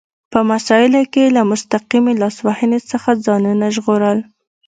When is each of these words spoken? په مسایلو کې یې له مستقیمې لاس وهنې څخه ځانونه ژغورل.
په 0.31 0.39
مسایلو 0.51 1.01
کې 1.13 1.21
یې 1.25 1.33
له 1.37 1.41
مستقیمې 1.51 2.13
لاس 2.21 2.37
وهنې 2.47 2.79
څخه 2.91 3.09
ځانونه 3.25 3.65
ژغورل. 3.75 4.19